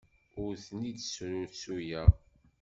[0.43, 2.09] Ur ten-id-srusuyeɣ.